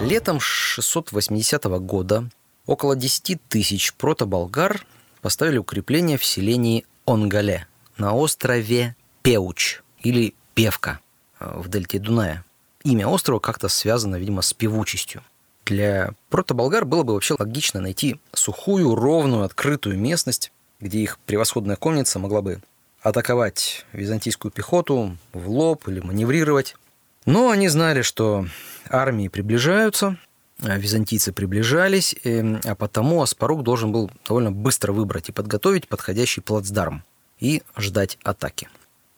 Летом 0.01 0.39
680 0.39 1.65
года 1.81 2.31
около 2.67 2.97
10 2.97 3.41
тысяч 3.49 3.95
протоболгар 3.95 4.85
поставили 5.23 5.59
укрепление 5.59 6.19
в 6.19 6.25
селении 6.25 6.85
Онгале 7.07 7.67
на 7.97 8.15
острове 8.15 8.95
Пеуч 9.23 9.81
или 10.01 10.35
Певка 10.55 11.01
э, 11.41 11.53
в 11.57 11.69
дельте 11.69 11.99
Дуная. 11.99 12.45
Имя 12.83 13.09
острова 13.09 13.41
как-то 13.41 13.69
связано, 13.69 14.17
видимо, 14.17 14.43
с 14.43 14.53
певучестью. 14.53 15.23
Для 15.65 16.13
протоболгар 16.31 16.85
было 16.85 17.03
бы 17.03 17.15
вообще 17.15 17.35
логично 17.39 17.81
найти 17.81 18.21
сухую, 18.33 18.95
ровную, 18.95 19.45
открытую 19.45 19.99
местность, 19.99 20.53
где 20.79 21.01
их 21.01 21.19
превосходная 21.27 21.77
конница 21.77 22.19
могла 22.19 22.43
бы 22.43 22.61
атаковать 23.03 23.85
византийскую 23.93 24.53
пехоту 24.53 25.17
в 25.33 25.49
лоб 25.49 25.89
или 25.89 26.01
маневрировать. 26.01 26.77
Но 27.25 27.51
они 27.51 27.69
знали, 27.69 28.03
что 28.03 28.47
армии 28.89 29.27
приближаются, 29.27 30.17
византийцы 30.59 31.33
приближались, 31.33 32.15
эм, 32.25 32.61
а 32.65 32.75
потому 32.75 33.23
Аспарук 33.23 33.63
должен 33.63 33.93
был 33.93 34.11
довольно 34.27 34.53
быстро 34.53 34.93
выбрать 34.93 35.29
и 35.29 35.33
подготовить 35.33 35.89
подходящий 35.89 36.41
плацдарм 36.41 37.05
и 37.39 37.63
ждать 37.77 38.19
атаки. 38.23 38.69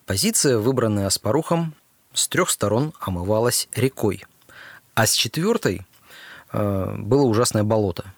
Позиция, 0.05 0.57
выбранная 0.57 1.07
Аспарухом, 1.07 1.73
с 2.13 2.27
трех 2.27 2.49
сторон 2.49 2.93
омывалась 2.99 3.69
рекой, 3.73 4.25
а 4.95 5.05
с 5.05 5.13
четвертой 5.13 5.85
э, 6.51 6.95
было 6.97 7.21
ужасное 7.21 7.63
болото. 7.63 8.13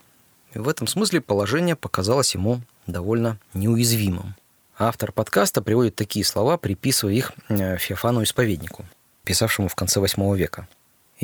И 0.54 0.60
в 0.60 0.68
этом 0.68 0.88
смысле 0.88 1.22
положение 1.22 1.76
показалось 1.76 2.34
ему 2.34 2.62
довольно 2.88 3.38
неуязвимым. 3.54 4.36
Автор 4.78 5.12
подкаста 5.12 5.62
приводит 5.62 5.96
такие 5.96 6.26
слова, 6.26 6.58
приписывая 6.58 7.14
их 7.14 7.34
э, 7.50 7.78
Феофану-исповеднику, 7.78 8.86
писавшему 9.24 9.68
в 9.68 9.76
конце 9.76 10.00
VIII 10.00 10.36
века. 10.36 10.68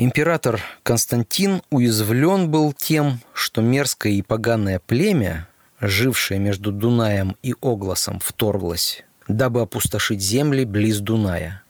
Император 0.00 0.62
Константин 0.84 1.60
уязвлен 1.70 2.52
был 2.52 2.72
тем, 2.72 3.18
что 3.32 3.60
мерзкое 3.60 4.12
и 4.12 4.22
поганое 4.22 4.78
племя, 4.78 5.48
жившее 5.80 6.38
между 6.38 6.70
Дунаем 6.70 7.36
и 7.42 7.52
Огласом, 7.60 8.20
вторглось, 8.20 9.02
дабы 9.26 9.60
опустошить 9.60 10.22
земли 10.22 10.64
близ 10.64 11.00
Дуная. 11.00 11.64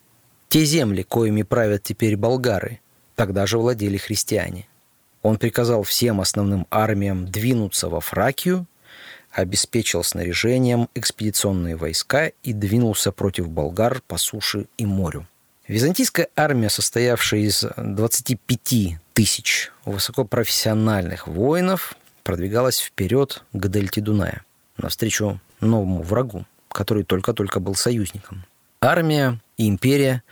Те 0.51 0.67
земли, 0.67 1.05
коими 1.05 1.43
правят 1.43 1.85
теперь 1.85 2.19
болгары, 2.19 2.81
тогда 3.17 3.47
же 3.47 3.57
владели 3.57 3.97
христиане. 3.97 4.69
Он 5.23 5.39
приказал 5.39 5.83
всем 5.83 6.21
основным 6.21 6.67
армиям 6.71 7.27
двинуться 7.27 7.89
во 7.89 8.03
Фракию 8.03 8.67
обеспечил 9.31 10.03
снаряжением 10.03 10.89
экспедиционные 10.95 11.77
войска 11.77 12.33
и 12.43 12.53
двинулся 12.53 13.13
против 13.13 13.49
болгар 13.49 14.03
по 14.07 14.19
суше 14.19 14.67
и 14.77 14.85
морю. 14.85 15.27
Византийская 15.69 16.29
армия, 16.35 16.71
состоявшая 16.71 17.41
из 17.41 17.67
25 17.77 18.99
тысяч 19.13 19.71
высокопрофессиональных 19.85 21.29
воинов, 21.29 21.95
продвигалась 22.25 22.81
вперед 22.81 23.45
к 23.53 23.69
дельте 23.69 24.01
Дуная, 24.01 24.45
навстречу 24.79 25.41
новому 25.61 26.03
врагу, 26.03 26.47
который 26.71 27.05
только-только 27.05 27.61
был 27.61 27.75
союзником. 27.75 28.47
Армия 28.81 29.41
и 29.59 29.69
империя 29.69 30.23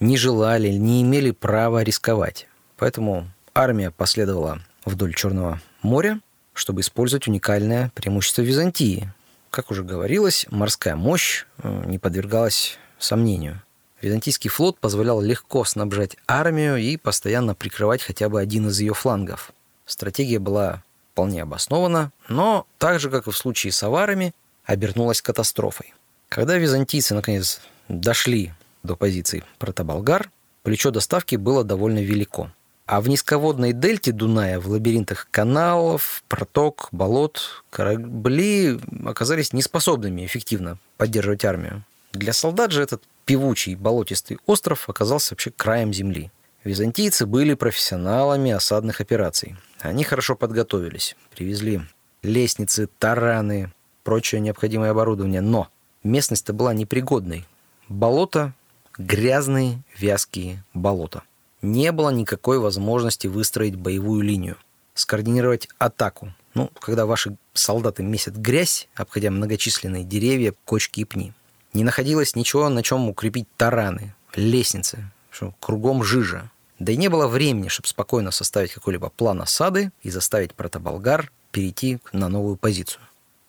не 0.00 0.18
желали, 0.18 0.68
не 0.68 1.00
имели 1.00 1.30
права 1.30 1.82
рисковать. 1.82 2.46
Поэтому 2.76 3.30
армия 3.54 3.90
последовала 3.90 4.60
вдоль 4.84 5.14
Черного 5.14 5.62
моря, 5.80 6.20
чтобы 6.52 6.82
использовать 6.82 7.26
уникальное 7.26 7.90
преимущество 7.94 8.42
Византии. 8.42 9.10
Как 9.48 9.70
уже 9.70 9.82
говорилось, 9.82 10.44
морская 10.50 10.94
мощь 10.94 11.46
э, 11.62 11.84
не 11.86 11.98
подвергалась 11.98 12.78
сомнению. 12.98 13.62
Византийский 14.00 14.50
флот 14.50 14.78
позволял 14.78 15.20
легко 15.20 15.64
снабжать 15.64 16.16
армию 16.26 16.76
и 16.76 16.96
постоянно 16.96 17.54
прикрывать 17.54 18.02
хотя 18.02 18.28
бы 18.28 18.40
один 18.40 18.68
из 18.68 18.78
ее 18.80 18.94
флангов. 18.94 19.52
Стратегия 19.86 20.38
была 20.38 20.82
вполне 21.12 21.42
обоснована, 21.42 22.12
но 22.28 22.66
так 22.78 23.00
же, 23.00 23.10
как 23.10 23.26
и 23.26 23.30
в 23.30 23.36
случае 23.36 23.72
с 23.72 23.82
аварами, 23.82 24.34
обернулась 24.64 25.22
катастрофой. 25.22 25.94
Когда 26.28 26.56
византийцы 26.56 27.14
наконец 27.14 27.60
дошли 27.88 28.52
до 28.82 28.96
позиций 28.96 29.44
протоболгар, 29.58 30.30
плечо 30.62 30.90
доставки 30.90 31.36
было 31.36 31.64
довольно 31.64 32.00
велико– 32.00 32.50
а 32.86 33.00
в 33.00 33.08
низководной 33.08 33.72
дельте 33.72 34.12
Дуная, 34.12 34.60
в 34.60 34.68
лабиринтах 34.68 35.28
каналов, 35.30 36.22
проток, 36.28 36.88
болот, 36.92 37.64
корабли 37.70 38.78
оказались 39.06 39.54
неспособными 39.54 40.26
эффективно 40.26 40.76
поддерживать 40.98 41.46
армию. 41.46 41.82
Для 42.14 42.32
солдат 42.32 42.72
же 42.72 42.82
этот 42.82 43.02
певучий 43.26 43.74
болотистый 43.74 44.38
остров 44.46 44.88
оказался 44.88 45.34
вообще 45.34 45.50
краем 45.50 45.92
земли. 45.92 46.30
Византийцы 46.64 47.26
были 47.26 47.54
профессионалами 47.54 48.50
осадных 48.50 49.02
операций. 49.02 49.56
Они 49.80 50.02
хорошо 50.02 50.34
подготовились, 50.34 51.14
привезли 51.34 51.82
лестницы, 52.22 52.88
тараны, 52.98 53.70
прочее 54.02 54.40
необходимое 54.40 54.92
оборудование, 54.92 55.42
но 55.42 55.68
местность-то 56.04 56.54
была 56.54 56.72
непригодной. 56.72 57.46
Болото, 57.88 58.54
грязные, 58.96 59.82
вязкие 59.98 60.64
болота– 60.72 61.22
не 61.64 61.92
было 61.92 62.10
никакой 62.10 62.58
возможности 62.58 63.26
выстроить 63.26 63.74
боевую 63.74 64.22
линию, 64.22 64.56
скоординировать 64.94 65.68
атаку. 65.78 66.32
Ну, 66.52 66.70
когда 66.78 67.06
ваши 67.06 67.36
солдаты 67.54 68.02
месят 68.02 68.36
грязь, 68.36 68.88
обходя 68.94 69.30
многочисленные 69.30 70.04
деревья, 70.04 70.54
кочки 70.64 71.00
и 71.00 71.04
пни. 71.04 71.32
Не 71.74 71.82
находилось 71.82 72.36
ничего, 72.36 72.68
на 72.68 72.84
чем 72.84 73.08
укрепить 73.08 73.48
тараны, 73.56 74.14
лестницы, 74.34 75.10
что 75.30 75.54
кругом 75.60 76.04
жижа. 76.04 76.50
Да 76.78 76.92
и 76.92 76.96
не 76.96 77.08
было 77.08 77.26
времени, 77.26 77.66
чтобы 77.66 77.88
спокойно 77.88 78.30
составить 78.30 78.72
какой-либо 78.72 79.10
план 79.10 79.42
осады 79.42 79.90
и 80.02 80.10
заставить 80.10 80.54
протоболгар 80.54 81.32
перейти 81.50 81.98
на 82.12 82.28
новую 82.28 82.56
позицию. 82.56 83.02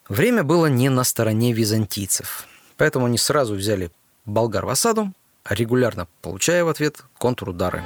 Время 0.09 0.43
было 0.43 0.65
не 0.65 0.89
на 0.89 1.03
стороне 1.03 1.53
византийцев, 1.53 2.47
поэтому 2.77 3.05
они 3.05 3.17
сразу 3.19 3.55
взяли 3.55 3.91
болгар 4.25 4.65
в 4.65 4.69
осаду, 4.69 5.13
регулярно 5.47 6.07
получая 6.21 6.63
в 6.63 6.69
ответ 6.69 7.03
контрудары. 7.19 7.83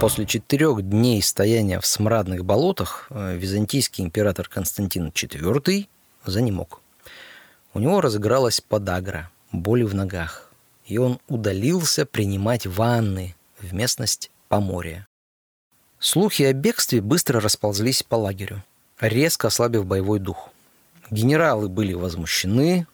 После 0.00 0.26
четырех 0.26 0.82
дней 0.82 1.20
стояния 1.22 1.80
в 1.80 1.86
смрадных 1.86 2.44
болотах 2.44 3.06
э, 3.10 3.36
византийский 3.36 4.04
император 4.04 4.48
Константин 4.48 5.08
IV 5.08 5.88
занемог. 6.24 6.80
У 7.74 7.80
него 7.80 8.00
разыгралась 8.00 8.60
подагра, 8.60 9.30
боли 9.52 9.82
в 9.82 9.94
ногах, 9.94 10.50
и 10.86 10.98
он 10.98 11.18
удалился 11.28 12.06
принимать 12.06 12.66
ванны 12.66 13.34
в 13.60 13.74
местность 13.74 14.30
Поморья. 14.48 15.06
Слухи 15.98 16.44
о 16.44 16.52
бегстве 16.52 17.00
быстро 17.00 17.40
расползлись 17.40 18.02
по 18.02 18.14
лагерю 18.14 18.62
резко 19.00 19.48
ослабив 19.48 19.86
боевой 19.86 20.18
дух. 20.18 20.50
Генералы 21.10 21.68
были 21.68 21.94
возмущены, 21.94 22.86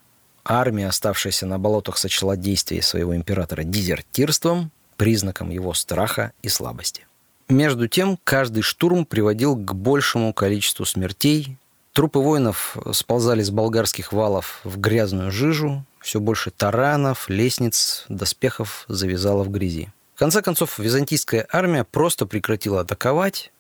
армия, 0.45 0.89
оставшаяся 0.89 1.47
на 1.47 1.59
болотах, 1.59 1.97
сочла 1.97 2.37
действия 2.37 2.83
своего 2.83 3.17
императора 3.17 3.65
дезертирством, 3.65 4.71
признаком 4.97 5.51
его 5.51 5.75
страха 5.75 6.33
и 6.43 6.49
слабости. 6.49 7.07
Между 7.49 7.89
тем, 7.89 8.19
каждый 8.25 8.63
штурм 8.63 9.05
приводил 9.05 9.55
к 9.55 9.75
большему 9.75 10.33
количеству 10.33 10.87
смертей. 10.87 11.59
Трупы 11.93 12.19
воинов 12.19 12.77
сползали 12.93 13.43
с 13.43 13.51
болгарских 13.51 14.13
валов 14.13 14.61
в 14.65 14.79
грязную 14.79 15.31
жижу, 15.31 15.85
все 16.01 16.21
больше 16.21 16.51
таранов, 16.51 17.29
лестниц, 17.29 18.05
доспехов 18.09 18.85
завязало 18.89 19.45
в 19.45 19.51
грязи. 19.51 19.93
В 20.15 20.19
конце 20.19 20.43
концов, 20.43 20.79
византийская 20.79 21.47
армия 21.51 21.85
просто 21.85 22.27
прекратила 22.27 22.81
атаковать, 22.81 23.53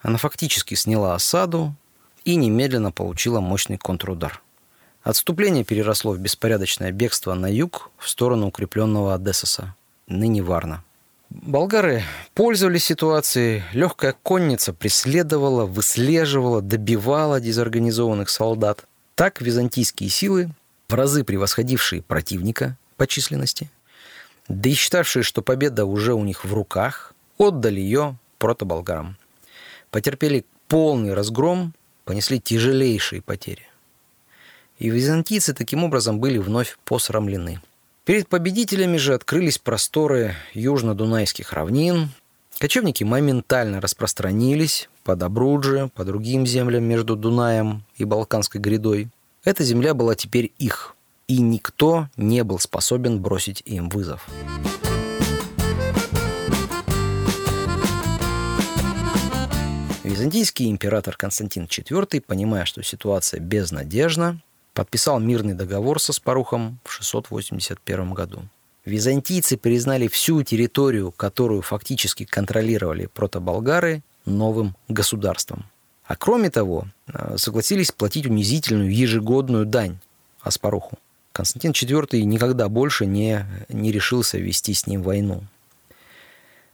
она 0.00 0.18
фактически 0.18 0.74
сняла 0.74 1.14
осаду, 1.14 1.74
и 2.24 2.36
немедленно 2.36 2.90
получила 2.90 3.40
мощный 3.40 3.78
контрудар. 3.78 4.42
Отступление 5.02 5.64
переросло 5.64 6.12
в 6.12 6.18
беспорядочное 6.18 6.90
бегство 6.90 7.34
на 7.34 7.46
юг 7.46 7.90
в 7.98 8.08
сторону 8.08 8.46
укрепленного 8.46 9.14
Одессоса, 9.14 9.74
ныне 10.06 10.42
Варна. 10.42 10.84
Болгары 11.30 12.02
пользовались 12.34 12.84
ситуацией, 12.84 13.62
легкая 13.72 14.14
конница 14.22 14.72
преследовала, 14.72 15.64
выслеживала, 15.64 16.62
добивала 16.62 17.40
дезорганизованных 17.40 18.28
солдат. 18.28 18.84
Так 19.14 19.40
византийские 19.40 20.10
силы, 20.10 20.50
в 20.88 20.94
разы 20.94 21.24
превосходившие 21.24 22.02
противника 22.02 22.76
по 22.96 23.06
численности, 23.06 23.70
да 24.48 24.68
и 24.68 24.74
считавшие, 24.74 25.22
что 25.22 25.42
победа 25.42 25.86
уже 25.86 26.14
у 26.14 26.22
них 26.24 26.44
в 26.44 26.52
руках, 26.52 27.14
отдали 27.38 27.80
ее 27.80 28.16
протоболгарам. 28.38 29.16
Потерпели 29.90 30.44
полный 30.68 31.14
разгром 31.14 31.74
понесли 32.04 32.40
тяжелейшие 32.40 33.22
потери. 33.22 33.62
И 34.78 34.90
византийцы 34.90 35.54
таким 35.54 35.84
образом 35.84 36.18
были 36.20 36.38
вновь 36.38 36.78
посрамлены. 36.84 37.60
Перед 38.04 38.28
победителями 38.28 38.98
же 38.98 39.14
открылись 39.14 39.56
просторы 39.56 40.34
южно-дунайских 40.52 41.54
равнин. 41.54 42.10
Кочевники 42.58 43.02
моментально 43.02 43.80
распространились 43.80 44.90
по 45.04 45.16
Добрудже, 45.16 45.90
по 45.94 46.04
другим 46.04 46.46
землям 46.46 46.84
между 46.84 47.16
Дунаем 47.16 47.82
и 47.96 48.04
Балканской 48.04 48.60
грядой. 48.60 49.08
Эта 49.42 49.64
земля 49.64 49.94
была 49.94 50.14
теперь 50.14 50.52
их. 50.58 50.94
и 51.26 51.40
никто 51.40 52.10
не 52.18 52.44
был 52.44 52.58
способен 52.58 53.22
бросить 53.22 53.62
им 53.64 53.88
вызов. 53.88 54.28
Византийский 60.02 60.68
император 60.68 61.16
Константин 61.16 61.64
IV, 61.64 62.20
понимая, 62.20 62.66
что 62.66 62.82
ситуация 62.82 63.40
безнадежна, 63.40 64.42
подписал 64.74 65.20
мирный 65.20 65.54
договор 65.54 66.00
со 66.00 66.12
Спарухом 66.12 66.78
в 66.84 66.92
681 66.92 68.12
году. 68.12 68.42
Византийцы 68.84 69.56
признали 69.56 70.08
всю 70.08 70.42
территорию, 70.42 71.10
которую 71.10 71.62
фактически 71.62 72.24
контролировали 72.24 73.06
протоболгары, 73.06 74.02
новым 74.26 74.76
государством. 74.88 75.64
А 76.04 76.16
кроме 76.16 76.50
того, 76.50 76.86
э, 77.06 77.36
согласились 77.38 77.92
платить 77.92 78.26
унизительную 78.26 78.94
ежегодную 78.94 79.64
дань 79.64 79.98
Аспаруху. 80.40 80.98
Константин 81.32 81.72
IV 81.72 82.20
никогда 82.22 82.68
больше 82.68 83.06
не, 83.06 83.46
не 83.68 83.90
решился 83.90 84.38
вести 84.38 84.74
с 84.74 84.86
ним 84.86 85.02
войну. 85.02 85.42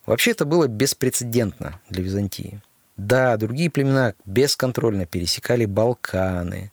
Вообще 0.04 0.32
это 0.32 0.44
было 0.44 0.66
беспрецедентно 0.66 1.80
для 1.88 2.02
Византии. 2.02 2.60
Да, 2.96 3.36
другие 3.36 3.70
племена 3.70 4.14
бесконтрольно 4.26 5.06
пересекали 5.06 5.64
Балканы, 5.64 6.72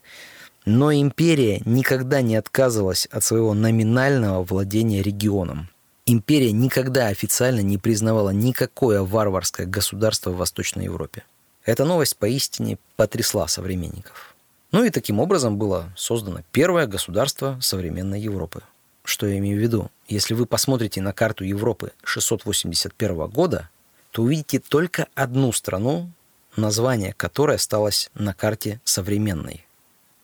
но 0.67 0.91
империя 0.91 1.61
никогда 1.63 2.21
не 2.21 2.35
отказывалась 2.35 3.05
от 3.05 3.23
своего 3.23 3.53
номинального 3.53 4.43
владения 4.43 5.01
регионом. 5.01 5.69
Империя 6.05 6.51
никогда 6.51 7.07
официально 7.07 7.61
не 7.61 7.77
признавала 7.77 8.31
никакое 8.31 9.01
варварское 9.01 9.65
государство 9.65 10.31
в 10.31 10.35
Восточной 10.35 10.83
Европе. 10.83 11.23
Эта 11.63 11.85
новость 11.85 12.17
поистине 12.17 12.79
потрясла 12.97 13.47
современников. 13.47 14.35
Ну 14.73 14.83
и 14.83 14.89
таким 14.89 15.21
образом 15.21 15.57
было 15.57 15.93
создано 15.95 16.41
первое 16.51 16.85
государство 16.85 17.57
современной 17.61 18.19
Европы. 18.19 18.61
Что 19.05 19.25
я 19.25 19.37
имею 19.37 19.57
в 19.57 19.61
виду? 19.61 19.89
Если 20.09 20.33
вы 20.33 20.45
посмотрите 20.45 21.01
на 21.01 21.13
карту 21.13 21.45
Европы 21.45 21.93
681 22.03 23.27
года, 23.27 23.69
то 24.11 24.21
увидите 24.21 24.59
только 24.59 25.07
одну 25.15 25.53
страну, 25.53 26.11
название 26.57 27.13
которой 27.13 27.55
осталось 27.55 28.11
на 28.15 28.33
карте 28.33 28.81
современной. 28.83 29.66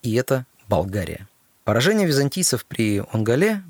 И 0.03 0.13
это 0.13 0.45
Болгария. 0.67 1.27
Поражение 1.63 2.05
византийцев 2.05 2.65
при 2.65 3.03
Онгале 3.11 3.63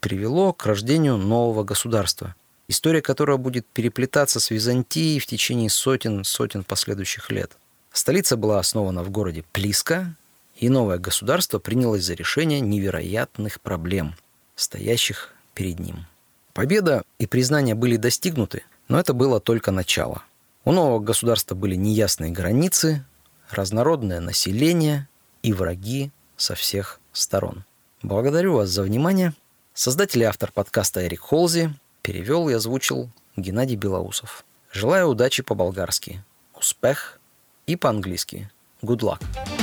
привело 0.00 0.52
к 0.52 0.64
рождению 0.66 1.16
нового 1.16 1.64
государства, 1.64 2.34
история 2.68 3.02
которого 3.02 3.38
будет 3.38 3.66
переплетаться 3.66 4.40
с 4.40 4.50
Византией 4.50 5.18
в 5.18 5.26
течение 5.26 5.70
сотен-сотен 5.70 6.64
последующих 6.64 7.30
лет. 7.30 7.52
Столица 7.92 8.36
была 8.36 8.58
основана 8.58 9.02
в 9.02 9.10
городе 9.10 9.44
Плиска, 9.52 10.14
и 10.54 10.68
новое 10.68 10.98
государство 10.98 11.58
принялось 11.58 12.04
за 12.04 12.14
решение 12.14 12.60
невероятных 12.60 13.60
проблем, 13.60 14.14
стоящих 14.54 15.34
перед 15.54 15.78
ним. 15.78 16.06
Победа 16.52 17.04
и 17.18 17.26
признание 17.26 17.74
были 17.74 17.96
достигнуты, 17.96 18.64
но 18.88 19.00
это 19.00 19.14
было 19.14 19.40
только 19.40 19.70
начало. 19.70 20.22
У 20.64 20.72
нового 20.72 20.98
государства 20.98 21.54
были 21.54 21.74
неясные 21.74 22.30
границы, 22.30 23.04
разнородное 23.50 24.20
население 24.20 25.08
и 25.42 25.52
враги 25.52 26.10
со 26.36 26.54
всех 26.54 27.00
сторон. 27.12 27.64
Благодарю 28.02 28.54
вас 28.54 28.70
за 28.70 28.82
внимание. 28.82 29.34
Создатель 29.74 30.22
и 30.22 30.24
автор 30.24 30.50
подкаста 30.52 31.06
Эрик 31.06 31.20
Холзи 31.20 31.74
перевел 32.02 32.48
и 32.48 32.52
озвучил 32.52 33.10
Геннадий 33.36 33.76
Белоусов. 33.76 34.44
Желаю 34.72 35.08
удачи 35.08 35.42
по-болгарски, 35.42 36.22
успех 36.54 37.20
и 37.66 37.76
по-английски. 37.76 38.50
Good 38.82 39.00
luck! 39.00 39.59